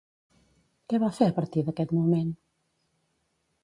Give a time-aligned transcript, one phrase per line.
[0.93, 2.35] Què va fer a partir d'aquest moment?